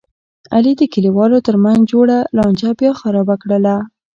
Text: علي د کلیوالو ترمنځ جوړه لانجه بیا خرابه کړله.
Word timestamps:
علي 0.53 0.73
د 0.77 0.81
کلیوالو 0.93 1.37
ترمنځ 1.47 1.81
جوړه 1.91 2.17
لانجه 2.37 2.69
بیا 2.79 2.91
خرابه 3.01 3.35
کړله. 3.41 3.75